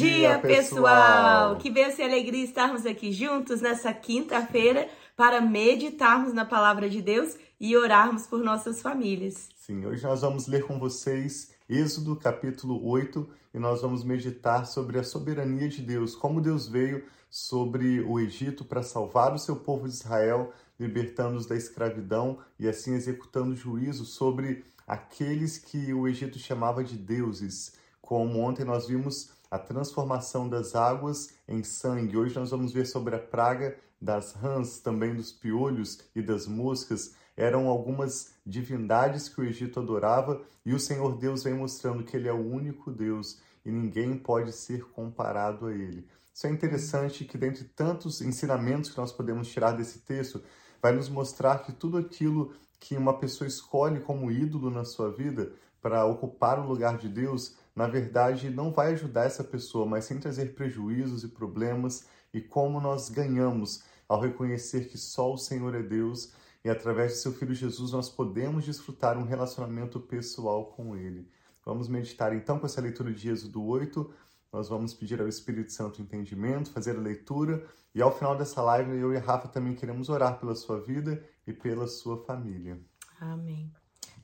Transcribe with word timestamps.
dia, 0.00 0.38
pessoal! 0.38 1.56
Que 1.56 1.70
bênção 1.70 2.04
e 2.04 2.08
alegria 2.08 2.42
estarmos 2.42 2.86
aqui 2.86 3.12
juntos 3.12 3.60
nessa 3.60 3.92
quinta-feira 3.92 4.88
para 5.14 5.42
meditarmos 5.42 6.32
na 6.32 6.46
palavra 6.46 6.88
de 6.88 7.02
Deus 7.02 7.36
e 7.60 7.76
orarmos 7.76 8.26
por 8.26 8.42
nossas 8.42 8.80
famílias. 8.80 9.50
Sim, 9.54 9.84
hoje 9.84 10.02
nós 10.02 10.22
vamos 10.22 10.46
ler 10.46 10.66
com 10.66 10.78
vocês 10.78 11.50
Êxodo 11.68 12.16
capítulo 12.16 12.82
8 12.88 13.28
e 13.52 13.58
nós 13.58 13.82
vamos 13.82 14.02
meditar 14.02 14.66
sobre 14.66 14.98
a 14.98 15.04
soberania 15.04 15.68
de 15.68 15.82
Deus, 15.82 16.14
como 16.14 16.40
Deus 16.40 16.66
veio 16.66 17.04
sobre 17.28 18.00
o 18.00 18.18
Egito 18.18 18.64
para 18.64 18.82
salvar 18.82 19.34
o 19.34 19.38
seu 19.38 19.56
povo 19.56 19.86
de 19.86 19.92
Israel, 19.92 20.50
libertando-os 20.78 21.44
da 21.44 21.56
escravidão 21.56 22.38
e 22.58 22.66
assim 22.66 22.94
executando 22.94 23.54
juízo 23.54 24.06
sobre 24.06 24.64
aqueles 24.86 25.58
que 25.58 25.92
o 25.92 26.08
Egito 26.08 26.38
chamava 26.38 26.82
de 26.82 26.96
deuses. 26.96 27.74
Como 28.00 28.40
ontem 28.40 28.64
nós 28.64 28.88
vimos 28.88 29.38
a 29.50 29.58
transformação 29.58 30.48
das 30.48 30.76
águas 30.76 31.34
em 31.48 31.64
sangue. 31.64 32.16
Hoje 32.16 32.38
nós 32.38 32.50
vamos 32.50 32.72
ver 32.72 32.86
sobre 32.86 33.16
a 33.16 33.18
praga 33.18 33.76
das 34.00 34.32
rãs, 34.32 34.78
também 34.78 35.14
dos 35.14 35.32
piolhos 35.32 35.98
e 36.14 36.22
das 36.22 36.46
moscas. 36.46 37.14
Eram 37.36 37.66
algumas 37.66 38.34
divindades 38.46 39.28
que 39.28 39.40
o 39.40 39.44
Egito 39.44 39.80
adorava 39.80 40.40
e 40.64 40.72
o 40.72 40.78
Senhor 40.78 41.16
Deus 41.18 41.42
vem 41.42 41.54
mostrando 41.54 42.04
que 42.04 42.16
ele 42.16 42.28
é 42.28 42.32
o 42.32 42.36
único 42.36 42.92
Deus 42.92 43.40
e 43.64 43.72
ninguém 43.72 44.16
pode 44.16 44.52
ser 44.52 44.84
comparado 44.90 45.66
a 45.66 45.72
ele. 45.72 46.06
Isso 46.32 46.46
é 46.46 46.50
interessante 46.50 47.24
que, 47.24 47.36
dentre 47.36 47.64
tantos 47.64 48.20
ensinamentos 48.22 48.90
que 48.90 48.98
nós 48.98 49.12
podemos 49.12 49.48
tirar 49.48 49.72
desse 49.72 49.98
texto, 49.98 50.42
vai 50.80 50.92
nos 50.92 51.08
mostrar 51.08 51.58
que 51.58 51.72
tudo 51.72 51.98
aquilo 51.98 52.54
que 52.78 52.96
uma 52.96 53.18
pessoa 53.18 53.48
escolhe 53.48 54.00
como 54.00 54.30
ídolo 54.30 54.70
na 54.70 54.84
sua 54.84 55.10
vida 55.10 55.52
para 55.82 56.04
ocupar 56.04 56.58
o 56.58 56.66
lugar 56.66 56.96
de 56.96 57.08
Deus 57.08 57.56
na 57.80 57.86
verdade, 57.86 58.50
não 58.50 58.70
vai 58.70 58.92
ajudar 58.92 59.24
essa 59.24 59.42
pessoa, 59.42 59.86
mas 59.86 60.04
sim 60.04 60.20
trazer 60.20 60.54
prejuízos 60.54 61.24
e 61.24 61.28
problemas 61.28 62.06
e 62.30 62.38
como 62.38 62.78
nós 62.78 63.08
ganhamos 63.08 63.82
ao 64.06 64.20
reconhecer 64.20 64.90
que 64.90 64.98
só 64.98 65.32
o 65.32 65.38
Senhor 65.38 65.74
é 65.74 65.82
Deus 65.82 66.34
e 66.62 66.68
através 66.68 67.12
de 67.12 67.18
seu 67.20 67.32
Filho 67.32 67.54
Jesus 67.54 67.92
nós 67.92 68.10
podemos 68.10 68.66
desfrutar 68.66 69.16
um 69.16 69.24
relacionamento 69.24 69.98
pessoal 69.98 70.66
com 70.66 70.94
Ele. 70.94 71.26
Vamos 71.64 71.88
meditar 71.88 72.34
então 72.34 72.58
com 72.58 72.66
essa 72.66 72.82
leitura 72.82 73.14
de 73.14 73.30
Êxodo 73.30 73.64
8. 73.64 74.12
Nós 74.52 74.68
vamos 74.68 74.92
pedir 74.92 75.18
ao 75.18 75.26
Espírito 75.26 75.72
Santo 75.72 76.02
entendimento, 76.02 76.70
fazer 76.70 76.98
a 76.98 77.00
leitura 77.00 77.66
e 77.94 78.02
ao 78.02 78.14
final 78.14 78.36
dessa 78.36 78.60
live 78.60 78.94
eu 78.94 79.14
e 79.14 79.16
a 79.16 79.20
Rafa 79.20 79.48
também 79.48 79.74
queremos 79.74 80.10
orar 80.10 80.38
pela 80.38 80.54
sua 80.54 80.78
vida 80.78 81.26
e 81.46 81.52
pela 81.54 81.86
sua 81.86 82.22
família. 82.24 82.78
Amém. 83.18 83.72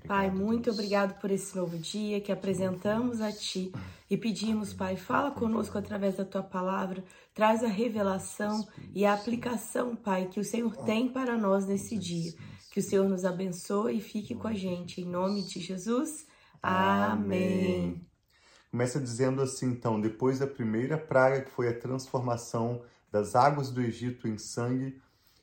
Pai, 0.07 0.31
muito 0.31 0.71
obrigado 0.71 1.19
por 1.21 1.33
esse 1.33 1.57
novo 1.57 1.77
dia 1.77 2.21
que 2.21 2.31
apresentamos 2.31 3.21
a 3.21 3.33
Ti 3.33 3.73
e 4.09 4.17
pedimos, 4.17 4.73
Pai, 4.73 4.97
fala 4.97 5.33
conosco 5.33 5.77
através 5.77 6.17
da 6.17 6.25
Tua 6.25 6.45
palavra, 6.45 7.03
traz 7.35 7.65
a 7.65 7.67
revelação 7.67 8.65
e 8.95 9.05
a 9.05 9.13
aplicação, 9.13 9.97
Pai, 9.97 10.27
que 10.27 10.39
o 10.39 10.45
Senhor 10.45 10.77
tem 10.85 11.09
para 11.09 11.37
nós 11.37 11.67
nesse 11.67 11.99
dia. 11.99 12.33
Que 12.71 12.79
o 12.79 12.83
Senhor 12.83 13.09
nos 13.09 13.25
abençoe 13.25 13.97
e 13.97 14.01
fique 14.01 14.33
com 14.35 14.47
a 14.47 14.55
gente. 14.55 15.01
Em 15.01 15.07
nome 15.07 15.43
de 15.43 15.59
Jesus. 15.59 16.25
Amém. 16.63 18.01
Começa 18.71 19.01
dizendo 19.01 19.43
assim, 19.43 19.67
então, 19.67 20.01
depois 20.01 20.39
da 20.39 20.47
primeira 20.47 20.97
praga, 20.97 21.41
que 21.41 21.51
foi 21.51 21.69
a 21.69 21.77
transformação 21.77 22.83
das 23.11 23.35
águas 23.35 23.71
do 23.71 23.81
Egito 23.81 24.29
em 24.29 24.39
sangue, 24.39 25.01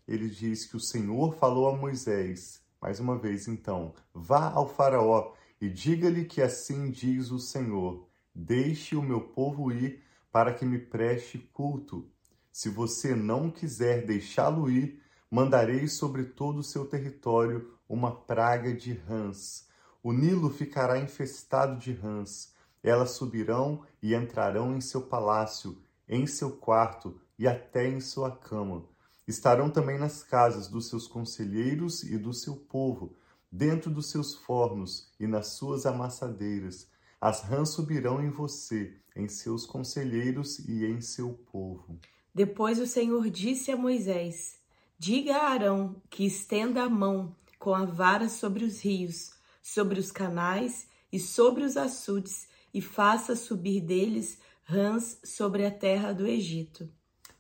ele 0.07 0.29
diz 0.29 0.65
que 0.65 0.77
o 0.77 0.79
Senhor 0.79 1.35
falou 1.35 1.67
a 1.67 1.75
Moisés 1.75 2.62
mais 2.83 2.99
uma 2.99 3.17
vez, 3.17 3.47
então, 3.47 3.93
vá 4.13 4.51
ao 4.51 4.67
Faraó 4.67 5.31
e 5.61 5.69
diga-lhe 5.69 6.25
que 6.25 6.41
assim 6.41 6.91
diz 6.91 7.31
o 7.31 7.39
Senhor: 7.39 8.05
Deixe 8.35 8.93
o 8.93 9.01
meu 9.01 9.21
povo 9.21 9.71
ir 9.71 10.03
para 10.29 10.53
que 10.53 10.65
me 10.65 10.77
preste 10.77 11.37
culto. 11.53 12.05
Se 12.51 12.67
você 12.67 13.15
não 13.15 13.49
quiser 13.49 14.05
deixá-lo 14.05 14.69
ir, 14.69 15.01
mandarei 15.31 15.87
sobre 15.87 16.25
todo 16.25 16.57
o 16.57 16.63
seu 16.63 16.85
território 16.85 17.71
uma 17.87 18.13
praga 18.13 18.73
de 18.73 18.91
rãs. 18.91 19.65
O 20.03 20.11
Nilo 20.11 20.49
ficará 20.49 20.99
infestado 20.99 21.79
de 21.79 21.93
rãs. 21.93 22.53
Elas 22.83 23.11
subirão 23.11 23.85
e 24.01 24.13
entrarão 24.13 24.75
em 24.75 24.81
seu 24.81 25.03
palácio, 25.03 25.81
em 26.05 26.27
seu 26.27 26.51
quarto 26.51 27.17
e 27.39 27.47
até 27.47 27.87
em 27.87 28.01
sua 28.01 28.29
cama 28.29 28.83
Estarão 29.27 29.69
também 29.69 29.97
nas 29.97 30.23
casas 30.23 30.67
dos 30.67 30.89
seus 30.89 31.07
conselheiros 31.07 32.03
e 32.03 32.17
do 32.17 32.33
seu 32.33 32.55
povo, 32.55 33.15
dentro 33.51 33.89
dos 33.89 34.09
seus 34.09 34.33
fornos 34.33 35.11
e 35.19 35.27
nas 35.27 35.47
suas 35.47 35.85
amassadeiras. 35.85 36.87
As 37.21 37.41
rãs 37.41 37.69
subirão 37.69 38.21
em 38.21 38.29
você, 38.29 38.97
em 39.15 39.27
seus 39.27 39.65
conselheiros 39.65 40.59
e 40.59 40.85
em 40.85 40.99
seu 40.99 41.33
povo. 41.51 41.99
Depois 42.35 42.79
o 42.79 42.87
Senhor 42.87 43.29
disse 43.29 43.71
a 43.71 43.77
Moisés: 43.77 44.57
Diga 44.97 45.37
a 45.37 45.49
Arão 45.49 46.01
que 46.09 46.25
estenda 46.25 46.83
a 46.83 46.89
mão 46.89 47.35
com 47.59 47.73
a 47.73 47.85
vara 47.85 48.27
sobre 48.27 48.65
os 48.65 48.81
rios, 48.81 49.31
sobre 49.61 49.99
os 49.99 50.11
canais 50.11 50.87
e 51.11 51.19
sobre 51.19 51.63
os 51.63 51.77
açudes, 51.77 52.47
e 52.73 52.81
faça 52.81 53.35
subir 53.35 53.79
deles 53.81 54.37
rãs 54.63 55.19
sobre 55.23 55.65
a 55.65 55.71
terra 55.71 56.11
do 56.11 56.25
Egito. 56.25 56.89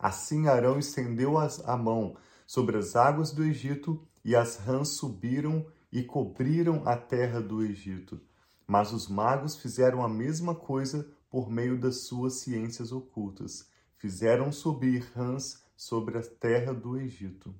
Assim 0.03 0.49
Arão 0.49 0.77
estendeu 0.77 1.37
a 1.37 1.77
mão 1.77 2.17
sobre 2.45 2.77
as 2.77 2.93
águas 2.93 3.31
do 3.31 3.41
Egito, 3.41 4.05
e 4.25 4.35
as 4.35 4.57
rãs 4.57 4.89
subiram 4.89 5.65
e 5.89 6.03
cobriram 6.03 6.83
a 6.85 6.97
terra 6.97 7.39
do 7.39 7.63
Egito. 7.63 8.19
Mas 8.67 8.91
os 8.91 9.07
magos 9.07 9.55
fizeram 9.55 10.03
a 10.03 10.09
mesma 10.09 10.53
coisa 10.53 11.09
por 11.29 11.49
meio 11.49 11.79
das 11.79 12.01
suas 12.01 12.41
ciências 12.41 12.91
ocultas. 12.91 13.69
Fizeram 13.95 14.51
subir 14.51 15.09
rãs 15.15 15.63
sobre 15.73 16.17
a 16.17 16.21
terra 16.21 16.73
do 16.73 16.97
Egito. 16.97 17.55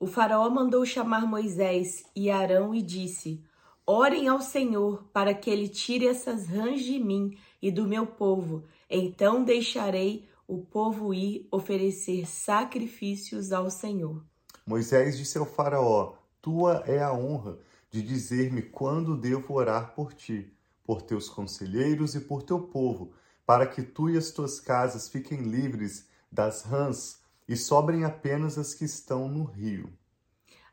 O 0.00 0.06
faraó 0.06 0.48
mandou 0.48 0.86
chamar 0.86 1.26
Moisés 1.26 2.04
e 2.16 2.30
Arão 2.30 2.74
e 2.74 2.80
disse: 2.80 3.44
Orem 3.86 4.28
ao 4.28 4.40
Senhor 4.40 5.04
para 5.12 5.34
que 5.34 5.50
ele 5.50 5.68
tire 5.68 6.06
essas 6.06 6.46
rãs 6.46 6.82
de 6.82 6.98
mim 6.98 7.36
e 7.60 7.70
do 7.70 7.86
meu 7.86 8.06
povo. 8.06 8.64
Então 8.88 9.44
deixarei 9.44 10.31
o 10.46 10.58
povo 10.58 11.14
ir 11.14 11.46
oferecer 11.50 12.26
sacrifícios 12.26 13.52
ao 13.52 13.70
Senhor. 13.70 14.24
Moisés 14.66 15.16
disse 15.16 15.38
ao 15.38 15.46
Faraó: 15.46 16.14
Tua 16.40 16.82
é 16.86 17.02
a 17.02 17.12
honra 17.12 17.58
de 17.90 18.02
dizer-me 18.02 18.62
quando 18.62 19.16
devo 19.16 19.54
orar 19.54 19.94
por 19.94 20.14
ti, 20.14 20.52
por 20.84 21.02
teus 21.02 21.28
conselheiros 21.28 22.14
e 22.14 22.20
por 22.20 22.42
teu 22.42 22.60
povo, 22.60 23.12
para 23.46 23.66
que 23.66 23.82
tu 23.82 24.08
e 24.08 24.16
as 24.16 24.30
tuas 24.30 24.60
casas 24.60 25.08
fiquem 25.08 25.42
livres 25.42 26.08
das 26.30 26.62
rãs 26.62 27.20
e 27.48 27.56
sobrem 27.56 28.04
apenas 28.04 28.56
as 28.56 28.74
que 28.74 28.84
estão 28.84 29.28
no 29.28 29.44
rio. 29.44 29.92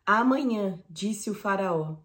Amanhã, 0.05 0.81
disse 0.89 1.29
o 1.29 1.35
Faraó. 1.35 1.97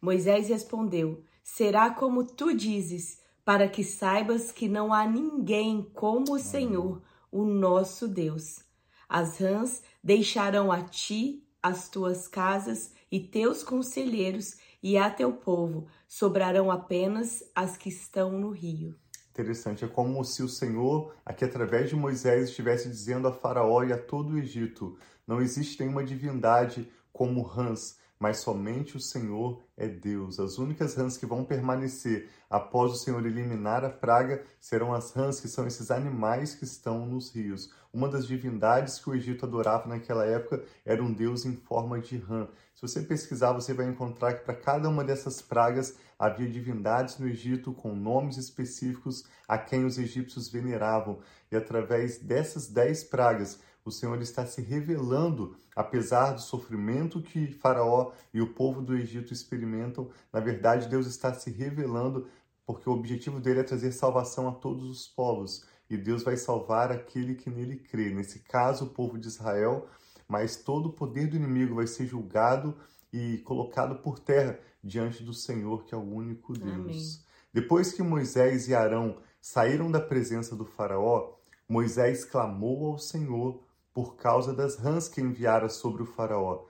Moisés 0.00 0.48
respondeu: 0.48 1.22
Será 1.42 1.90
como 1.90 2.24
tu 2.24 2.56
dizes, 2.56 3.20
para 3.44 3.68
que 3.68 3.84
saibas 3.84 4.50
que 4.50 4.68
não 4.68 4.92
há 4.92 5.06
ninguém 5.06 5.82
como 5.94 6.34
o 6.34 6.38
Senhor 6.38 7.02
o 7.32 7.44
nosso 7.44 8.06
Deus. 8.06 8.60
As 9.08 9.38
rãs 9.38 9.82
deixarão 10.04 10.70
a 10.70 10.82
ti 10.82 11.42
as 11.62 11.88
tuas 11.88 12.28
casas 12.28 12.92
e 13.10 13.20
teus 13.20 13.62
conselheiros 13.62 14.56
e 14.82 14.98
a 14.98 15.08
teu 15.08 15.32
povo, 15.32 15.86
sobrarão 16.08 16.70
apenas 16.70 17.42
as 17.54 17.76
que 17.76 17.88
estão 17.88 18.32
no 18.32 18.50
rio. 18.50 18.96
Interessante, 19.30 19.84
é 19.84 19.88
como 19.88 20.22
se 20.24 20.42
o 20.42 20.48
Senhor, 20.48 21.14
aqui 21.24 21.44
através 21.44 21.88
de 21.88 21.96
Moisés, 21.96 22.50
estivesse 22.50 22.88
dizendo 22.88 23.28
a 23.28 23.32
Faraó 23.32 23.82
e 23.82 23.92
a 23.92 23.98
todo 23.98 24.34
o 24.34 24.38
Egito: 24.38 24.98
não 25.26 25.40
existe 25.40 25.80
nenhuma 25.80 26.04
divindade 26.04 26.90
como 27.12 27.40
rãs, 27.42 27.96
mas 28.22 28.36
somente 28.36 28.96
o 28.96 29.00
Senhor 29.00 29.60
é 29.76 29.88
Deus. 29.88 30.38
As 30.38 30.56
únicas 30.56 30.94
rãs 30.94 31.16
que 31.16 31.26
vão 31.26 31.44
permanecer 31.44 32.28
após 32.48 32.92
o 32.92 32.94
Senhor 32.94 33.26
eliminar 33.26 33.84
a 33.84 33.90
praga 33.90 34.44
serão 34.60 34.94
as 34.94 35.10
rãs, 35.10 35.40
que 35.40 35.48
são 35.48 35.66
esses 35.66 35.90
animais 35.90 36.54
que 36.54 36.62
estão 36.62 37.04
nos 37.04 37.34
rios. 37.34 37.74
Uma 37.92 38.08
das 38.08 38.24
divindades 38.24 39.00
que 39.00 39.10
o 39.10 39.14
Egito 39.16 39.44
adorava 39.44 39.88
naquela 39.88 40.24
época 40.24 40.62
era 40.84 41.02
um 41.02 41.12
deus 41.12 41.44
em 41.44 41.56
forma 41.56 41.98
de 41.98 42.16
rã. 42.16 42.46
Se 42.76 42.82
você 42.82 43.02
pesquisar, 43.02 43.54
você 43.54 43.74
vai 43.74 43.88
encontrar 43.88 44.34
que 44.34 44.44
para 44.44 44.54
cada 44.54 44.88
uma 44.88 45.02
dessas 45.02 45.42
pragas 45.42 45.96
havia 46.16 46.48
divindades 46.48 47.18
no 47.18 47.26
Egito 47.26 47.72
com 47.72 47.92
nomes 47.92 48.36
específicos 48.36 49.24
a 49.48 49.58
quem 49.58 49.84
os 49.84 49.98
egípcios 49.98 50.48
veneravam. 50.48 51.18
E 51.50 51.56
através 51.56 52.18
dessas 52.18 52.68
dez 52.68 53.02
pragas, 53.02 53.58
o 53.84 53.90
Senhor 53.90 54.20
está 54.22 54.46
se 54.46 54.60
revelando, 54.60 55.56
apesar 55.74 56.32
do 56.32 56.40
sofrimento 56.40 57.20
que 57.20 57.52
Faraó 57.52 58.12
e 58.32 58.40
o 58.40 58.52
povo 58.54 58.80
do 58.80 58.96
Egito 58.96 59.32
experimentam. 59.32 60.10
Na 60.32 60.40
verdade, 60.40 60.88
Deus 60.88 61.06
está 61.06 61.34
se 61.34 61.50
revelando 61.50 62.28
porque 62.64 62.88
o 62.88 62.92
objetivo 62.92 63.40
dele 63.40 63.60
é 63.60 63.64
trazer 63.64 63.92
salvação 63.92 64.48
a 64.48 64.52
todos 64.52 64.88
os 64.88 65.08
povos. 65.08 65.64
E 65.90 65.96
Deus 65.96 66.22
vai 66.22 66.36
salvar 66.36 66.92
aquele 66.92 67.34
que 67.34 67.50
nele 67.50 67.76
crê. 67.76 68.10
Nesse 68.10 68.38
caso, 68.38 68.86
o 68.86 68.90
povo 68.90 69.18
de 69.18 69.26
Israel, 69.26 69.88
mas 70.28 70.56
todo 70.56 70.86
o 70.86 70.92
poder 70.92 71.26
do 71.26 71.36
inimigo 71.36 71.74
vai 71.74 71.86
ser 71.86 72.06
julgado 72.06 72.76
e 73.12 73.38
colocado 73.38 73.96
por 73.96 74.18
terra 74.18 74.58
diante 74.82 75.22
do 75.22 75.34
Senhor, 75.34 75.84
que 75.84 75.94
é 75.94 75.98
o 75.98 76.00
único 76.00 76.54
Deus. 76.54 76.72
Amém. 76.72 77.18
Depois 77.52 77.92
que 77.92 78.02
Moisés 78.02 78.68
e 78.68 78.74
Arão 78.74 79.18
saíram 79.40 79.90
da 79.90 80.00
presença 80.00 80.56
do 80.56 80.64
Faraó, 80.64 81.34
Moisés 81.68 82.24
clamou 82.24 82.86
ao 82.86 82.98
Senhor 82.98 83.62
por 83.92 84.16
causa 84.16 84.54
das 84.54 84.76
rãs 84.76 85.08
que 85.08 85.20
enviara 85.20 85.68
sobre 85.68 86.02
o 86.02 86.06
Faraó. 86.06 86.64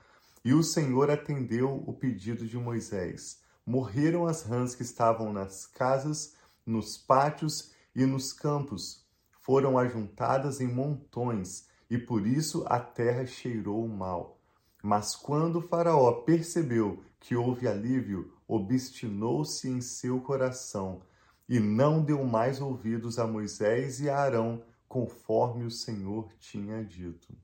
E 0.44 0.52
o 0.52 0.62
Senhor 0.62 1.10
atendeu 1.10 1.82
o 1.86 1.92
pedido 1.92 2.46
de 2.46 2.58
Moisés. 2.58 3.40
Morreram 3.64 4.26
as 4.26 4.42
rãs 4.42 4.74
que 4.74 4.82
estavam 4.82 5.32
nas 5.32 5.66
casas, 5.66 6.34
nos 6.66 6.98
pátios 6.98 7.72
e 7.94 8.04
nos 8.04 8.32
campos. 8.32 9.06
Foram 9.40 9.78
ajuntadas 9.78 10.60
em 10.60 10.66
montões, 10.66 11.66
e 11.88 11.96
por 11.96 12.26
isso 12.26 12.64
a 12.66 12.80
terra 12.80 13.26
cheirou 13.26 13.86
mal. 13.86 14.40
Mas 14.82 15.14
quando 15.14 15.60
Faraó 15.60 16.12
percebeu 16.22 17.04
que 17.20 17.36
houve 17.36 17.68
alívio, 17.68 18.32
obstinou-se 18.48 19.68
em 19.68 19.80
seu 19.80 20.20
coração 20.20 21.02
e 21.48 21.60
não 21.60 22.02
deu 22.02 22.24
mais 22.24 22.60
ouvidos 22.60 23.18
a 23.18 23.26
Moisés 23.26 24.00
e 24.00 24.10
a 24.10 24.18
Arão, 24.18 24.62
conforme 24.92 25.64
o 25.64 25.70
Senhor 25.70 26.30
tinha 26.38 26.84
dito. 26.84 27.34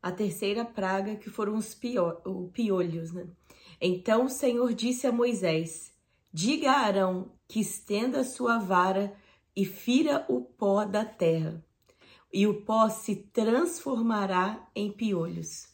A 0.00 0.12
terceira 0.12 0.64
praga 0.64 1.16
que 1.16 1.28
foram 1.28 1.56
os 1.56 1.74
piolhos, 1.74 3.10
né? 3.12 3.26
Então 3.80 4.26
o 4.26 4.30
Senhor 4.30 4.72
disse 4.72 5.04
a 5.04 5.10
Moisés: 5.10 5.92
Diga 6.32 6.70
a 6.70 6.82
Arão 6.82 7.32
que 7.48 7.58
estenda 7.58 8.20
a 8.20 8.24
sua 8.24 8.58
vara 8.58 9.12
e 9.56 9.64
fira 9.64 10.24
o 10.28 10.40
pó 10.40 10.84
da 10.84 11.04
terra, 11.04 11.60
e 12.32 12.46
o 12.46 12.62
pó 12.62 12.88
se 12.88 13.16
transformará 13.16 14.70
em 14.72 14.92
piolhos 14.92 15.66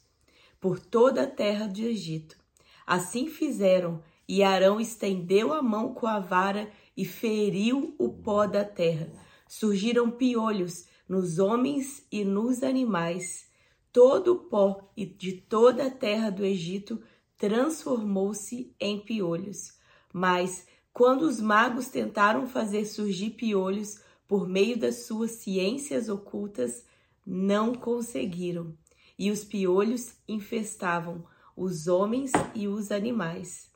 por 0.59 0.79
toda 0.79 1.25
a 1.25 1.31
terra 1.31 1.67
do 1.67 1.83
Egito. 1.83 2.39
Assim 2.87 3.29
fizeram, 3.29 4.03
e 4.27 4.43
Arão 4.43 4.81
estendeu 4.81 5.53
a 5.53 5.61
mão 5.61 5.93
com 5.93 6.06
a 6.06 6.19
vara 6.19 6.73
e 6.97 7.05
feriu 7.05 7.95
o 7.99 8.09
pó 8.09 8.47
da 8.47 8.65
terra. 8.65 9.12
Surgiram 9.47 10.11
piolhos 10.11 10.87
nos 11.09 11.39
homens 11.39 12.06
e 12.11 12.25
nos 12.25 12.62
animais. 12.62 13.47
Todo 13.93 14.33
o 14.33 14.39
pó 14.39 14.91
de 14.97 15.33
toda 15.33 15.87
a 15.87 15.91
terra 15.91 16.31
do 16.31 16.45
Egito 16.45 17.01
transformou-se 17.37 18.75
em 18.81 19.01
piolhos. 19.01 19.73
Mas, 20.12 20.67
quando 20.93 21.23
os 21.23 21.41
magos 21.41 21.89
tentaram 21.89 22.47
fazer 22.47 22.85
surgir 22.87 23.31
piolhos 23.31 24.01
por 24.27 24.49
meio 24.49 24.79
das 24.79 25.06
suas 25.06 25.33
ciências 25.33 26.09
ocultas, 26.09 26.85
não 27.27 27.75
conseguiram. 27.75 28.77
E 29.19 29.31
os 29.31 29.45
piolhos 29.45 30.15
infestavam 30.27 31.25
os 31.56 31.87
homens 31.87 32.33
e 32.55 32.67
os 32.67 32.91
animais. 32.91 33.71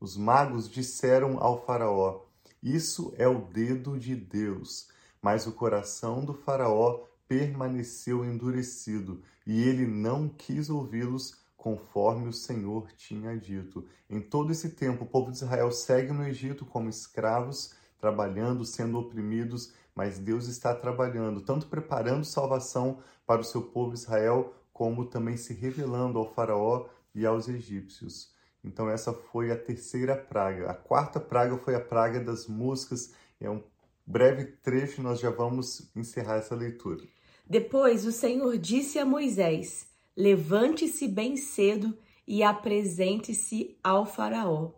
Os 0.00 0.16
magos 0.16 0.70
disseram 0.70 1.38
ao 1.38 1.64
Faraó: 1.64 2.22
Isso 2.62 3.12
é 3.16 3.28
o 3.28 3.42
dedo 3.42 3.98
de 3.98 4.14
Deus. 4.14 4.88
Mas 5.24 5.46
o 5.46 5.52
coração 5.52 6.22
do 6.22 6.34
Faraó 6.34 7.06
permaneceu 7.26 8.26
endurecido 8.26 9.22
e 9.46 9.66
ele 9.66 9.86
não 9.86 10.28
quis 10.28 10.68
ouvi-los 10.68 11.42
conforme 11.56 12.28
o 12.28 12.32
Senhor 12.32 12.92
tinha 12.92 13.34
dito. 13.34 13.88
Em 14.10 14.20
todo 14.20 14.52
esse 14.52 14.72
tempo, 14.72 15.04
o 15.04 15.06
povo 15.06 15.30
de 15.30 15.38
Israel 15.38 15.72
segue 15.72 16.12
no 16.12 16.28
Egito 16.28 16.66
como 16.66 16.90
escravos, 16.90 17.72
trabalhando, 17.98 18.66
sendo 18.66 18.98
oprimidos, 18.98 19.72
mas 19.94 20.18
Deus 20.18 20.46
está 20.46 20.74
trabalhando, 20.74 21.40
tanto 21.40 21.68
preparando 21.68 22.26
salvação 22.26 22.98
para 23.26 23.40
o 23.40 23.44
seu 23.44 23.62
povo 23.62 23.94
Israel, 23.94 24.52
como 24.74 25.06
também 25.06 25.38
se 25.38 25.54
revelando 25.54 26.18
ao 26.18 26.34
Faraó 26.34 26.86
e 27.14 27.24
aos 27.24 27.48
egípcios. 27.48 28.30
Então, 28.62 28.90
essa 28.90 29.14
foi 29.14 29.50
a 29.50 29.56
terceira 29.56 30.14
praga. 30.14 30.70
A 30.70 30.74
quarta 30.74 31.18
praga 31.18 31.56
foi 31.56 31.74
a 31.74 31.80
praga 31.80 32.20
das 32.20 32.46
moscas. 32.46 33.14
É 33.40 33.48
um 33.48 33.62
breve 34.06 34.44
trecho, 34.62 35.02
nós 35.02 35.20
já 35.20 35.30
vamos 35.30 35.90
encerrar 35.94 36.36
essa 36.36 36.54
leitura. 36.54 37.04
Depois 37.46 38.06
o 38.06 38.12
Senhor 38.12 38.56
disse 38.58 38.98
a 38.98 39.04
Moisés: 39.04 39.86
Levante-se 40.16 41.08
bem 41.08 41.36
cedo 41.36 41.96
e 42.26 42.42
apresente-se 42.42 43.76
ao 43.82 44.06
Faraó. 44.06 44.72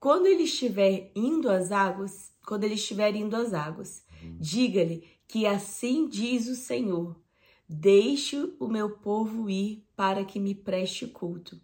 Quando 0.00 0.26
ele 0.26 0.44
estiver 0.44 1.10
indo 1.14 1.50
às 1.50 1.72
águas, 1.72 2.32
quando 2.46 2.64
ele 2.64 2.74
estiver 2.74 3.14
indo 3.16 3.36
às 3.36 3.52
águas, 3.52 4.02
diga-lhe 4.38 5.04
que 5.26 5.46
assim 5.46 6.08
diz 6.08 6.46
o 6.46 6.54
Senhor: 6.54 7.16
Deixe 7.68 8.36
o 8.58 8.68
meu 8.68 8.90
povo 8.90 9.50
ir 9.50 9.84
para 9.94 10.24
que 10.24 10.40
me 10.40 10.54
preste 10.54 11.06
culto. 11.06 11.60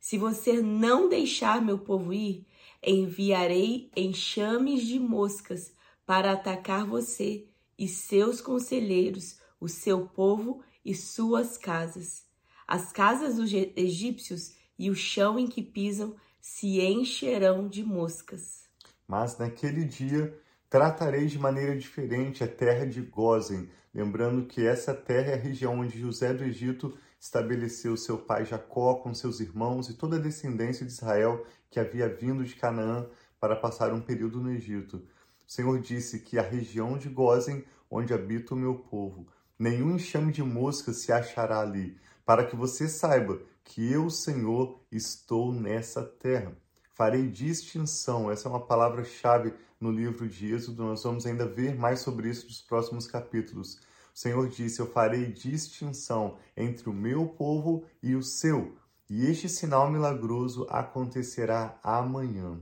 Se 0.00 0.16
você 0.16 0.62
não 0.62 1.08
deixar 1.08 1.60
meu 1.60 1.78
povo 1.78 2.12
ir, 2.12 2.46
enviarei 2.82 3.90
enxames 3.96 4.86
de 4.86 4.98
moscas 4.98 5.72
para 6.06 6.32
atacar 6.32 6.86
você 6.86 7.46
e 7.78 7.88
seus 7.88 8.40
conselheiros, 8.40 9.38
o 9.60 9.68
seu 9.68 10.06
povo 10.06 10.62
e 10.84 10.94
suas 10.94 11.56
casas. 11.56 12.24
As 12.66 12.92
casas 12.92 13.36
dos 13.36 13.52
egípcios 13.52 14.54
e 14.78 14.90
o 14.90 14.94
chão 14.94 15.38
em 15.38 15.46
que 15.46 15.62
pisam 15.62 16.14
se 16.40 16.80
encherão 16.80 17.68
de 17.68 17.84
moscas. 17.84 18.62
Mas 19.06 19.38
naquele 19.38 19.84
dia 19.84 20.36
tratarei 20.68 21.26
de 21.26 21.38
maneira 21.38 21.76
diferente 21.76 22.42
a 22.42 22.48
terra 22.48 22.86
de 22.86 23.00
Gozen, 23.00 23.68
lembrando 23.94 24.46
que 24.46 24.66
essa 24.66 24.94
terra 24.94 25.32
é 25.32 25.34
a 25.34 25.42
região 25.42 25.80
onde 25.80 26.00
José 26.00 26.32
do 26.32 26.44
Egito 26.44 26.96
estabeleceu 27.20 27.96
seu 27.96 28.18
pai 28.18 28.44
Jacó 28.44 28.96
com 28.96 29.14
seus 29.14 29.38
irmãos 29.38 29.88
e 29.88 29.94
toda 29.94 30.16
a 30.16 30.20
descendência 30.20 30.84
de 30.84 30.90
Israel 30.92 31.46
que 31.70 31.78
havia 31.78 32.08
vindo 32.08 32.42
de 32.42 32.56
Canaã 32.56 33.06
para 33.38 33.54
passar 33.54 33.92
um 33.92 34.00
período 34.00 34.40
no 34.40 34.50
Egito. 34.50 35.06
O 35.46 35.52
Senhor 35.52 35.78
disse 35.80 36.20
que 36.20 36.38
a 36.38 36.42
região 36.42 36.96
de 36.96 37.08
Gozen, 37.08 37.64
onde 37.90 38.14
habita 38.14 38.54
o 38.54 38.56
meu 38.56 38.74
povo, 38.74 39.26
nenhum 39.58 39.96
enxame 39.96 40.32
de 40.32 40.42
moscas 40.42 40.98
se 40.98 41.12
achará 41.12 41.60
ali, 41.60 41.96
para 42.24 42.44
que 42.44 42.56
você 42.56 42.88
saiba 42.88 43.40
que 43.64 43.92
eu, 43.92 44.10
Senhor, 44.10 44.80
estou 44.90 45.52
nessa 45.52 46.02
terra. 46.02 46.56
Farei 46.94 47.28
distinção, 47.28 48.30
essa 48.30 48.48
é 48.48 48.50
uma 48.50 48.66
palavra-chave 48.66 49.54
no 49.80 49.90
livro 49.90 50.28
de 50.28 50.54
Êxodo, 50.54 50.84
nós 50.84 51.02
vamos 51.02 51.26
ainda 51.26 51.46
ver 51.46 51.74
mais 51.74 52.00
sobre 52.00 52.28
isso 52.28 52.46
nos 52.46 52.60
próximos 52.60 53.06
capítulos. 53.06 53.80
O 54.14 54.18
Senhor 54.18 54.48
disse: 54.48 54.80
Eu 54.80 54.86
farei 54.86 55.32
distinção 55.32 56.36
entre 56.56 56.88
o 56.88 56.92
meu 56.92 57.26
povo 57.26 57.84
e 58.02 58.14
o 58.14 58.22
seu, 58.22 58.76
e 59.08 59.26
este 59.26 59.48
sinal 59.48 59.90
milagroso 59.90 60.66
acontecerá 60.70 61.78
amanhã. 61.82 62.60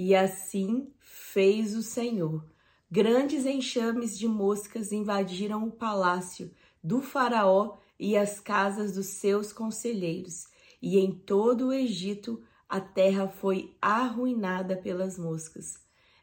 E 0.00 0.14
assim 0.14 0.92
fez 1.00 1.74
o 1.74 1.82
Senhor. 1.82 2.46
Grandes 2.88 3.44
enxames 3.44 4.16
de 4.16 4.28
moscas 4.28 4.92
invadiram 4.92 5.66
o 5.66 5.72
palácio 5.72 6.52
do 6.80 7.02
Faraó 7.02 7.78
e 7.98 8.16
as 8.16 8.38
casas 8.38 8.94
dos 8.94 9.06
seus 9.06 9.52
conselheiros, 9.52 10.46
e 10.80 11.00
em 11.00 11.10
todo 11.10 11.66
o 11.66 11.72
Egito 11.72 12.40
a 12.68 12.80
terra 12.80 13.26
foi 13.26 13.76
arruinada 13.82 14.76
pelas 14.76 15.18
moscas. 15.18 15.74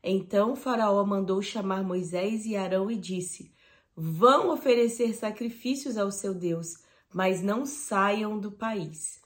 Então 0.02 0.56
Faraó 0.56 1.04
mandou 1.04 1.42
chamar 1.42 1.84
Moisés 1.84 2.46
e 2.46 2.56
Arão 2.56 2.90
e 2.90 2.96
disse: 2.96 3.52
Vão 3.94 4.52
oferecer 4.54 5.14
sacrifícios 5.14 5.98
ao 5.98 6.14
seu 6.14 6.34
Deus, 6.34 6.78
mas 7.14 7.44
não 7.44 7.66
saiam 7.66 8.40
do 8.40 8.54
país. 8.54 9.20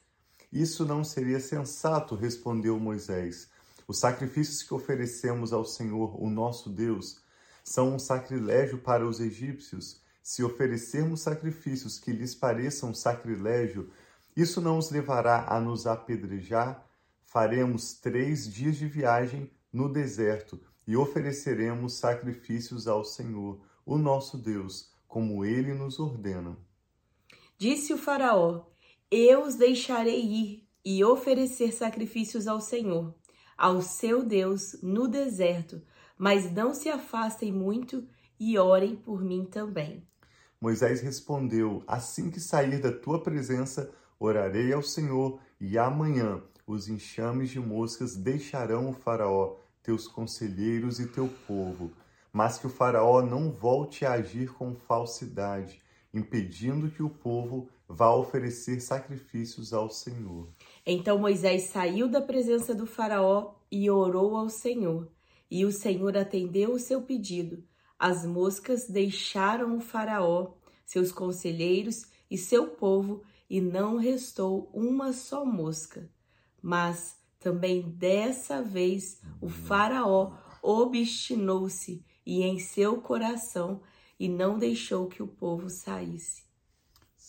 Isso 0.51 0.83
não 0.85 1.03
seria 1.03 1.39
sensato, 1.39 2.15
respondeu 2.15 2.79
Moisés. 2.79 3.47
Os 3.89 3.97
sacrifícios 3.97 4.61
que 4.61 4.71
oferecemos 4.71 5.51
ao 5.51 5.65
Senhor, 5.65 6.15
o 6.23 6.29
nosso 6.29 6.69
Deus, 6.69 7.23
são 7.63 7.95
um 7.95 7.97
sacrilégio 7.97 8.77
para 8.77 9.03
os 9.03 9.19
egípcios. 9.19 9.99
Se 10.21 10.43
oferecermos 10.43 11.21
sacrifícios 11.21 11.97
que 11.97 12.11
lhes 12.11 12.35
pareçam 12.35 12.93
sacrilégio, 12.93 13.89
isso 14.37 14.61
não 14.61 14.77
os 14.77 14.91
levará 14.91 15.47
a 15.49 15.59
nos 15.59 15.87
apedrejar? 15.87 16.87
Faremos 17.23 17.93
três 17.93 18.47
dias 18.47 18.77
de 18.77 18.85
viagem 18.85 19.49
no 19.73 19.91
deserto 19.91 20.59
e 20.85 20.95
ofereceremos 20.95 21.93
sacrifícios 21.93 22.87
ao 22.87 23.03
Senhor 23.03 23.59
o 23.83 23.97
nosso 23.97 24.37
Deus, 24.37 24.91
como 25.07 25.43
ele 25.43 25.73
nos 25.73 25.99
ordena. 25.99 26.55
Disse 27.57 27.91
o 27.91 27.97
Faraó: 27.97 28.67
Eu 29.09 29.41
os 29.41 29.55
deixarei 29.55 30.21
ir 30.23 30.69
e 30.85 31.03
oferecer 31.03 31.73
sacrifícios 31.73 32.47
ao 32.47 32.61
Senhor, 32.61 33.15
ao 33.59 33.81
seu 33.81 34.23
Deus, 34.23 34.77
no 34.81 35.07
deserto, 35.07 35.81
mas 36.17 36.51
não 36.51 36.73
se 36.73 36.89
afastem 36.89 37.51
muito 37.51 38.07
e 38.39 38.57
orem 38.57 38.95
por 38.95 39.21
mim 39.23 39.45
também. 39.45 40.03
Moisés 40.59 41.01
respondeu: 41.01 41.83
Assim 41.85 42.31
que 42.31 42.39
sair 42.39 42.81
da 42.81 42.91
tua 42.91 43.21
presença, 43.21 43.91
orarei 44.19 44.73
ao 44.73 44.81
Senhor, 44.81 45.39
e 45.59 45.77
amanhã 45.77 46.41
os 46.65 46.87
enxames 46.87 47.49
de 47.49 47.59
moscas 47.59 48.15
deixarão 48.15 48.89
o 48.89 48.93
Faraó, 48.93 49.57
teus 49.83 50.07
conselheiros 50.07 50.99
e 50.99 51.07
teu 51.07 51.29
povo 51.45 51.91
mas 52.31 52.57
que 52.57 52.67
o 52.67 52.69
Faraó 52.69 53.21
não 53.21 53.51
volte 53.51 54.05
a 54.05 54.13
agir 54.13 54.53
com 54.53 54.75
falsidade, 54.75 55.81
impedindo 56.13 56.89
que 56.89 57.03
o 57.03 57.09
povo 57.09 57.67
vá 57.87 58.11
oferecer 58.11 58.79
sacrifícios 58.81 59.73
ao 59.73 59.89
Senhor. 59.89 60.47
Então 60.91 61.19
Moisés 61.19 61.65
saiu 61.65 62.07
da 62.07 62.19
presença 62.19 62.73
do 62.73 62.87
Faraó 62.87 63.53
e 63.71 63.91
orou 63.91 64.35
ao 64.35 64.49
Senhor, 64.49 65.07
e 65.49 65.63
o 65.63 65.71
Senhor 65.71 66.17
atendeu 66.17 66.73
o 66.73 66.79
seu 66.79 67.03
pedido. 67.03 67.63
As 67.99 68.25
moscas 68.25 68.87
deixaram 68.87 69.77
o 69.77 69.81
Faraó, 69.81 70.55
seus 70.83 71.11
conselheiros 71.11 72.07
e 72.27 72.39
seu 72.39 72.69
povo, 72.69 73.21
e 73.47 73.61
não 73.61 73.97
restou 73.97 74.67
uma 74.73 75.13
só 75.13 75.45
mosca. 75.45 76.09
Mas 76.59 77.19
também 77.37 77.83
dessa 77.83 78.59
vez 78.63 79.21
o 79.39 79.47
Faraó 79.47 80.33
obstinou-se 80.59 82.03
e 82.25 82.41
em 82.41 82.57
seu 82.57 82.99
coração 82.99 83.79
e 84.19 84.27
não 84.27 84.57
deixou 84.57 85.05
que 85.05 85.21
o 85.21 85.27
povo 85.27 85.69
saísse. 85.69 86.48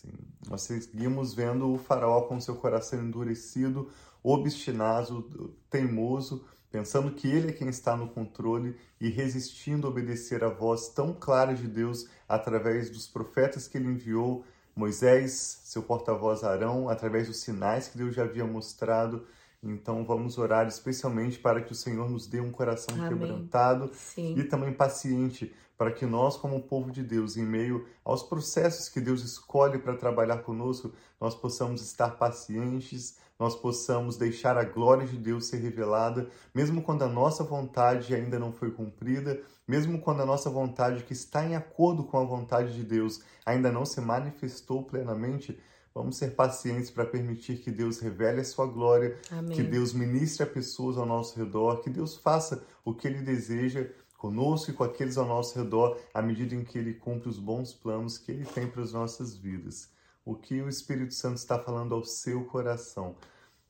Sim. 0.00 0.12
Nós 0.49 0.62
seguimos 0.62 1.35
vendo 1.35 1.71
o 1.71 1.78
Faraó 1.78 2.23
com 2.23 2.40
seu 2.40 2.57
coração 2.57 3.02
endurecido, 3.02 3.90
obstinado, 4.23 5.54
teimoso, 5.69 6.42
pensando 6.71 7.12
que 7.12 7.28
ele 7.28 7.50
é 7.50 7.52
quem 7.52 7.69
está 7.69 7.95
no 7.95 8.09
controle 8.09 8.76
e 8.99 9.11
resistindo 9.11 9.87
a 9.87 9.90
obedecer 9.90 10.42
a 10.42 10.49
voz 10.49 10.88
tão 10.88 11.12
clara 11.12 11.54
de 11.54 11.69
Deus 11.69 12.09
através 12.26 12.88
dos 12.88 13.07
profetas 13.07 13.69
que 13.69 13.76
ele 13.76 13.88
enviou, 13.88 14.42
Moisés, 14.75 15.61
seu 15.64 15.83
porta-voz 15.83 16.45
Arão, 16.45 16.88
através 16.88 17.26
dos 17.26 17.40
sinais 17.40 17.88
que 17.88 17.99
Deus 17.99 18.14
já 18.14 18.23
havia 18.23 18.47
mostrado. 18.47 19.26
Então 19.62 20.04
vamos 20.04 20.38
orar 20.38 20.66
especialmente 20.66 21.38
para 21.38 21.60
que 21.60 21.72
o 21.72 21.74
Senhor 21.74 22.08
nos 22.08 22.26
dê 22.26 22.40
um 22.40 22.50
coração 22.50 22.94
Amém. 22.96 23.08
quebrantado 23.08 23.90
Sim. 23.92 24.34
e 24.38 24.44
também 24.44 24.72
paciente, 24.72 25.54
para 25.76 25.92
que 25.92 26.06
nós, 26.06 26.36
como 26.36 26.62
povo 26.62 26.90
de 26.90 27.02
Deus, 27.02 27.36
em 27.36 27.44
meio 27.44 27.86
aos 28.04 28.22
processos 28.22 28.88
que 28.88 29.00
Deus 29.00 29.22
escolhe 29.22 29.78
para 29.78 29.96
trabalhar 29.96 30.38
conosco, 30.38 30.92
nós 31.20 31.34
possamos 31.34 31.82
estar 31.82 32.16
pacientes, 32.16 33.18
nós 33.38 33.56
possamos 33.56 34.18
deixar 34.18 34.58
a 34.58 34.64
glória 34.64 35.06
de 35.06 35.16
Deus 35.16 35.46
ser 35.46 35.56
revelada, 35.58 36.28
mesmo 36.54 36.82
quando 36.82 37.02
a 37.02 37.08
nossa 37.08 37.42
vontade 37.42 38.14
ainda 38.14 38.38
não 38.38 38.52
foi 38.52 38.70
cumprida, 38.70 39.40
mesmo 39.66 40.00
quando 40.00 40.20
a 40.20 40.26
nossa 40.26 40.50
vontade, 40.50 41.04
que 41.04 41.14
está 41.14 41.46
em 41.46 41.54
acordo 41.54 42.04
com 42.04 42.18
a 42.18 42.24
vontade 42.24 42.74
de 42.74 42.82
Deus, 42.82 43.22
ainda 43.46 43.72
não 43.72 43.86
se 43.86 44.00
manifestou 44.00 44.82
plenamente. 44.82 45.58
Vamos 45.94 46.16
ser 46.16 46.35
pacientes 46.37 46.90
para 46.90 47.04
permitir 47.04 47.59
que 47.59 47.70
Deus 47.70 47.99
revele 47.99 48.40
a 48.40 48.44
sua 48.44 48.66
glória, 48.66 49.18
Amém. 49.30 49.56
que 49.56 49.62
Deus 49.62 49.92
ministre 49.92 50.44
a 50.44 50.47
pessoas 50.47 50.97
ao 50.97 51.06
nosso 51.06 51.38
redor, 51.38 51.80
que 51.80 51.90
Deus 51.90 52.16
faça 52.16 52.64
o 52.85 52.94
que 52.94 53.09
Ele 53.09 53.23
deseja 53.23 53.88
conosco 54.16 54.70
e 54.70 54.75
com 54.75 54.85
aqueles 54.85 55.16
ao 55.16 55.26
nosso 55.26 55.59
redor, 55.59 55.99
à 56.14 56.23
medida 56.23 56.54
em 56.54 56.62
que 56.62 56.78
Ele 56.78 56.94
cumpre 56.94 57.28
os 57.28 57.38
bons 57.38 57.73
planos 57.73 58.18
que 58.18 58.30
Ele 58.30 58.44
tem 58.44 58.68
para 58.68 58.82
as 58.82 58.92
nossas 58.92 59.37
vidas 59.37 59.88
o 60.25 60.35
que 60.35 60.61
o 60.61 60.68
Espírito 60.68 61.14
Santo 61.14 61.38
está 61.38 61.59
falando 61.59 61.94
ao 61.94 62.04
seu 62.04 62.44
coração. 62.44 63.16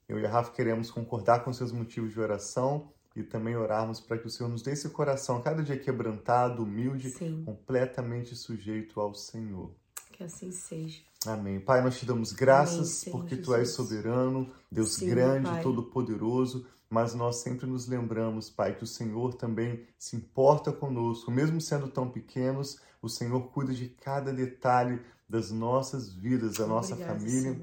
Eu 0.08 0.18
e 0.18 0.26
a 0.26 0.30
Rafa 0.30 0.52
queremos 0.52 0.90
concordar 0.90 1.44
com 1.44 1.52
seus 1.52 1.72
motivos 1.72 2.12
de 2.12 2.20
oração 2.20 2.92
e 3.14 3.22
também 3.22 3.56
orarmos 3.56 4.00
para 4.00 4.18
que 4.18 4.26
o 4.26 4.30
Senhor 4.30 4.48
nos 4.48 4.62
dê 4.62 4.72
esse 4.72 4.88
coração 4.90 5.40
cada 5.40 5.62
dia 5.62 5.78
quebrantado, 5.78 6.62
humilde, 6.62 7.10
Sim. 7.10 7.44
completamente 7.44 8.34
sujeito 8.34 9.00
ao 9.00 9.14
Senhor. 9.14 9.72
Que 10.12 10.24
assim 10.24 10.50
seja. 10.50 11.00
Amém. 11.26 11.60
Pai, 11.60 11.82
nós 11.82 11.98
te 11.98 12.06
damos 12.06 12.32
graças 12.32 13.02
Amém, 13.06 13.12
porque 13.12 13.36
tu 13.36 13.54
és 13.54 13.70
soberano, 13.70 14.50
Deus 14.70 14.94
Sim, 14.94 15.10
grande, 15.10 15.62
todo-poderoso, 15.62 16.66
mas 16.88 17.14
nós 17.14 17.36
sempre 17.36 17.66
nos 17.66 17.86
lembramos, 17.86 18.48
Pai, 18.48 18.74
que 18.74 18.84
o 18.84 18.86
Senhor 18.86 19.34
também 19.34 19.86
se 19.98 20.16
importa 20.16 20.72
conosco, 20.72 21.30
mesmo 21.30 21.60
sendo 21.60 21.88
tão 21.88 22.08
pequenos, 22.08 22.78
o 23.02 23.08
Senhor 23.08 23.40
cuida 23.50 23.74
de 23.74 23.88
cada 23.88 24.32
detalhe 24.32 24.98
das 25.28 25.50
nossas 25.50 26.10
vidas, 26.10 26.54
da 26.54 26.66
nossa 26.66 26.94
Obrigada, 26.94 27.20
família. 27.20 27.60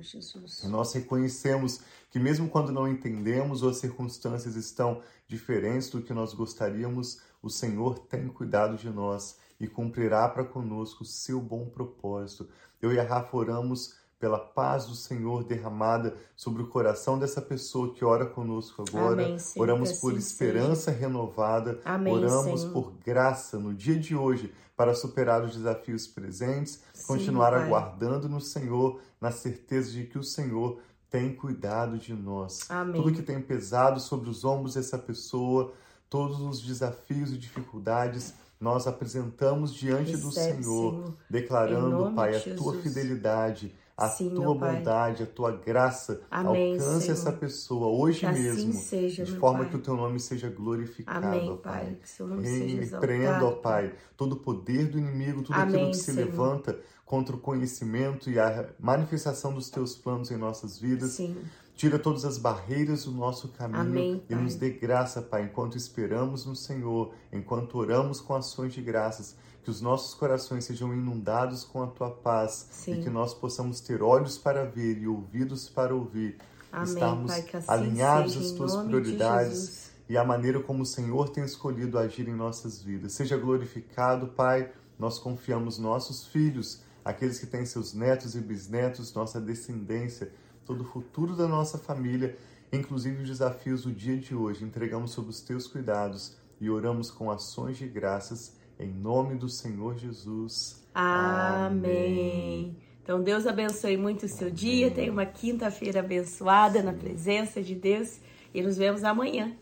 e 0.64 0.68
nós 0.68 0.94
reconhecemos 0.94 1.82
que 2.10 2.20
mesmo 2.20 2.48
quando 2.48 2.72
não 2.72 2.88
entendemos 2.88 3.64
ou 3.64 3.70
as 3.70 3.78
circunstâncias 3.78 4.56
estão 4.56 5.02
diferentes 5.28 5.90
do 5.90 6.02
que 6.02 6.14
nós 6.14 6.34
gostaríamos, 6.34 7.20
o 7.42 7.50
Senhor 7.50 8.00
tem 8.00 8.28
cuidado 8.28 8.78
de 8.78 8.90
nós 8.90 9.36
e 9.60 9.68
cumprirá 9.68 10.28
para 10.30 10.44
conosco 10.44 11.04
o 11.04 11.06
seu 11.06 11.40
bom 11.42 11.66
propósito. 11.66 12.48
Eu 12.82 12.94
e 12.94 13.00
a 13.00 13.04
Rafa 13.04 13.36
oramos 13.36 13.96
pela 14.20 14.40
paz 14.40 14.86
do 14.86 14.96
Senhor 14.96 15.44
derramada 15.44 16.16
sobre 16.36 16.64
o 16.64 16.68
coração 16.68 17.20
dessa 17.20 17.42
pessoa 17.42 17.94
que 17.94 18.04
ora 18.04 18.26
conosco 18.26 18.84
agora. 18.88 19.24
Amém, 19.24 19.38
Oramos 19.56 19.94
por 19.94 20.12
assim 20.12 20.20
esperança 20.20 20.92
seja. 20.92 20.98
renovada. 20.98 21.80
Amém, 21.86 22.14
Oramos 22.14 22.62
Senhor. 22.62 22.74
por 22.74 22.94
graça 23.06 23.60
no 23.60 23.74
dia 23.74 23.98
de 24.00 24.16
hoje 24.16 24.52
para 24.76 24.94
superar 24.94 25.44
os 25.44 25.56
desafios 25.56 26.08
presentes, 26.08 26.84
Sim, 26.94 27.08
continuar 27.08 27.52
pai. 27.52 27.64
aguardando 27.64 28.28
no 28.30 28.40
Senhor, 28.42 29.00
na 29.20 29.32
certeza 29.32 29.92
de 29.92 30.06
que 30.06 30.18
o 30.18 30.24
Senhor 30.24 30.80
tem 31.10 31.34
cuidado 31.36 31.98
de 31.98 32.14
nós. 32.14 32.70
Amém. 32.70 33.02
Tudo 33.02 33.14
que 33.16 33.24
tem 33.24 33.42
pesado 33.42 34.00
sobre 34.00 34.30
os 34.30 34.44
ombros 34.44 34.74
dessa 34.76 34.98
pessoa, 34.98 35.74
todos 36.10 36.40
os 36.42 36.62
desafios 36.62 37.32
e 37.32 37.38
dificuldades, 37.38 38.34
nós 38.60 38.88
apresentamos 38.88 39.74
diante 39.74 40.12
Recebe, 40.12 40.24
do 40.24 40.32
Senhor, 40.32 40.94
Senhor. 40.94 41.18
declarando, 41.30 42.14
Pai, 42.16 42.36
a 42.36 42.56
tua 42.56 42.74
fidelidade 42.76 43.74
a 43.98 44.10
Sim, 44.10 44.30
tua 44.30 44.54
bondade, 44.54 45.24
a 45.24 45.26
tua 45.26 45.52
graça 45.52 46.22
Amém, 46.30 46.74
alcance 46.74 47.06
Senhor. 47.06 47.14
essa 47.18 47.32
pessoa 47.32 47.88
hoje 47.88 48.20
que 48.20 48.26
assim 48.28 48.44
mesmo, 48.44 48.70
assim 48.70 48.80
seja, 48.80 49.24
de 49.26 49.36
forma 49.38 49.62
pai. 49.62 49.70
que 49.70 49.76
o 49.76 49.80
teu 49.80 49.96
nome 49.96 50.20
seja 50.20 50.50
glorificado, 50.50 51.26
Amém, 51.26 51.50
ó 51.50 51.56
Pai. 51.56 51.84
pai. 51.84 51.98
Seja 52.04 53.00
ó 53.44 53.52
Pai, 53.54 53.96
todo 54.16 54.34
o 54.34 54.36
poder 54.36 54.86
do 54.92 55.00
inimigo, 55.00 55.42
tudo 55.42 55.56
Amém, 55.56 55.76
aquilo 55.76 55.90
que 55.90 55.98
se 55.98 56.14
Senhor. 56.14 56.28
levanta 56.28 56.80
contra 57.04 57.36
o 57.36 57.40
conhecimento 57.40 58.30
e 58.30 58.40
a 58.40 58.70
manifestação 58.80 59.52
dos 59.52 59.68
teus 59.72 59.96
planos 59.96 60.30
em 60.30 60.38
nossas 60.38 60.78
vidas. 60.78 61.14
Sim. 61.14 61.36
Tira 61.77 62.00
todas 62.00 62.25
as 62.25 62.39
barreiras 62.39 63.05
do 63.05 63.12
nosso 63.12 63.50
caminho 63.50 63.81
Amém, 63.81 64.24
e 64.27 64.34
nos 64.34 64.55
dê 64.55 64.72
graça, 64.72 65.22
Pai, 65.22 65.43
enquanto 65.43 65.77
esperamos 65.77 66.43
no 66.43 66.55
Senhor, 66.55 67.13
enquanto 67.31 67.77
oramos 67.77 68.19
com 68.19 68.36
ações 68.36 68.74
de 68.74 68.81
graças 68.81 69.36
que 69.63 69.69
os 69.69 69.79
nossos 69.79 70.15
corações 70.15 70.65
sejam 70.65 70.91
inundados 70.91 71.63
com 71.63 71.84
a 71.84 71.88
tua 71.88 72.10
paz 72.10 72.67
Sim. 72.72 72.93
e 72.93 73.03
que 73.03 73.12
nós 73.12 73.31
possamos 73.31 73.79
ter 73.79 74.01
olhos 74.01 74.39
para 74.39 74.65
ver 74.65 74.98
e 74.98 75.07
ouvidos 75.07 75.69
para 75.69 75.93
ouvir, 75.93 76.38
Amém, 76.72 76.93
estarmos 76.93 77.31
pai, 77.31 77.46
assim 77.53 77.72
alinhados 77.72 78.38
às 78.38 78.51
tuas 78.53 78.75
prioridades 78.75 79.91
e 80.10 80.17
à 80.17 80.24
maneira 80.24 80.60
como 80.60 80.81
o 80.81 80.86
Senhor 80.86 81.29
tem 81.29 81.43
escolhido 81.43 82.00
agir 82.00 82.27
em 82.27 82.36
nossas 82.36 82.81
vidas. 82.81 83.13
Seja 83.13 83.38
glorificado, 83.38 84.29
Pai. 84.29 84.72
Nós 84.98 85.19
confiamos 85.19 85.77
nossos 85.77 86.25
filhos, 86.25 86.81
aqueles 87.05 87.38
que 87.38 87.46
têm 87.46 87.65
seus 87.65 87.93
netos 87.93 88.36
e 88.36 88.39
bisnetos, 88.39 89.13
nossa 89.13 89.39
descendência, 89.39 90.31
todo 90.68 90.82
o 90.82 90.86
futuro 90.86 91.36
da 91.36 91.48
nossa 91.48 91.78
família, 91.78 92.38
inclusive 92.72 93.24
os 93.24 93.30
desafios 93.30 93.84
do 93.84 93.92
dia 93.92 94.18
de 94.18 94.36
hoje. 94.36 94.66
Entregamos 94.66 95.12
sob 95.12 95.30
os 95.30 95.42
teus 95.42 95.66
cuidados 95.66 96.36
e 96.60 96.70
oramos 96.70 97.10
com 97.10 97.32
ações 97.32 97.78
de 97.78 97.88
graças 97.88 98.58
em 98.78 98.92
nome 98.92 99.36
do 99.36 99.48
Senhor 99.48 99.98
Jesus. 99.98 100.86
Amém. 100.94 102.76
Então, 103.02 103.24
Deus 103.24 103.48
abençoe 103.48 103.96
muito 103.96 104.26
o 104.26 104.30
seu 104.30 104.48
Amém. 104.48 104.56
dia. 104.56 104.92
Tenha 104.92 105.12
uma 105.12 105.26
quinta-feira 105.26 106.02
abençoada 106.02 106.80
Sim. 106.80 106.86
na 106.86 106.94
presença 106.94 107.64
de 107.64 107.74
Deus. 107.74 108.20
E 108.54 108.62
nos 108.62 108.78
vemos 108.78 109.04
amanhã. 109.04 109.56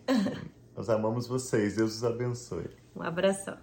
Nós 0.75 0.89
amamos 0.89 1.27
vocês. 1.27 1.75
Deus 1.75 1.97
os 1.97 2.03
abençoe. 2.03 2.69
Um 2.95 3.03
abração. 3.03 3.53